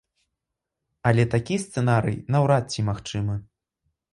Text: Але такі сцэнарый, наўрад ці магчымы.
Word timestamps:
Але 1.09 1.25
такі 1.35 1.59
сцэнарый, 1.65 2.17
наўрад 2.37 2.65
ці 2.77 2.89
магчымы. 2.89 3.35